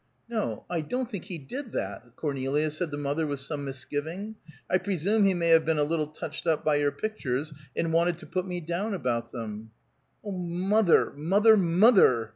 "No, 0.27 0.65
I 0.67 0.81
don't 0.81 1.07
think 1.07 1.25
he 1.25 1.37
did 1.37 1.73
that, 1.73 2.15
Cornelia," 2.15 2.71
said 2.71 2.89
the 2.89 2.97
mother 2.97 3.27
with 3.27 3.39
some 3.39 3.63
misgiving. 3.65 4.33
"I 4.67 4.79
presume 4.79 5.25
he 5.25 5.35
may 5.35 5.49
have 5.49 5.63
been 5.63 5.77
a 5.77 5.83
little 5.83 6.07
touched 6.07 6.47
up 6.47 6.65
by 6.65 6.77
your 6.77 6.91
pictures, 6.91 7.53
and 7.75 7.93
wanted 7.93 8.17
to 8.17 8.25
put 8.25 8.47
me 8.47 8.61
down 8.61 8.95
about 8.95 9.31
them" 9.31 9.69
"Oh, 10.25 10.31
mother, 10.31 11.13
mother, 11.15 11.55
mother!" 11.55 12.29